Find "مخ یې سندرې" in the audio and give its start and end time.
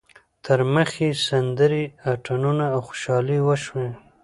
0.73-1.83